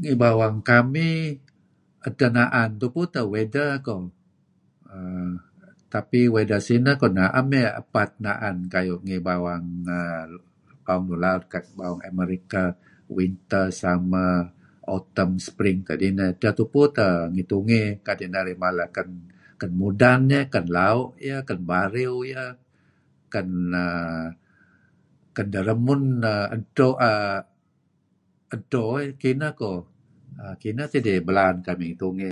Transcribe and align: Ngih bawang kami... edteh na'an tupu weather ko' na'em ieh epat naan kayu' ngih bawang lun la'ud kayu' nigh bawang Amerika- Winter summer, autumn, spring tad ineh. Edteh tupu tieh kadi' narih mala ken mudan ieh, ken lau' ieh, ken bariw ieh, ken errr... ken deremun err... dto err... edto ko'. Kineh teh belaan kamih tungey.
Ngih 0.00 0.16
bawang 0.22 0.56
kami... 0.70 1.10
edteh 2.08 2.30
na'an 2.38 2.70
tupu 2.80 3.02
weather 3.32 3.70
ko' 7.02 7.10
na'em 7.18 7.46
ieh 7.60 7.72
epat 7.82 8.10
naan 8.24 8.56
kayu' 8.72 9.02
ngih 9.06 9.22
bawang 9.28 9.64
lun 10.98 11.04
la'ud 11.24 11.44
kayu' 11.52 11.66
nigh 11.70 11.74
bawang 11.80 12.00
Amerika- 12.10 12.62
Winter 13.16 13.66
summer, 13.80 14.34
autumn, 14.92 15.32
spring 15.46 15.78
tad 15.88 16.00
ineh. 16.08 16.28
Edteh 16.34 16.54
tupu 16.58 16.80
tieh 16.98 17.84
kadi' 18.06 18.30
narih 18.34 18.56
mala 18.62 18.86
ken 19.60 19.70
mudan 19.80 20.20
ieh, 20.34 20.44
ken 20.52 20.66
lau' 20.76 21.04
ieh, 21.28 21.40
ken 21.48 21.60
bariw 21.70 22.14
ieh, 22.32 22.52
ken 23.32 23.48
errr... 23.86 24.34
ken 25.36 25.46
deremun 25.54 26.02
err... 26.26 26.58
dto 26.74 26.88
err... 27.08 27.38
edto 28.54 28.82
ko'. 29.62 29.78
Kineh 30.62 30.88
teh 30.92 31.20
belaan 31.26 31.58
kamih 31.66 31.92
tungey. 32.00 32.30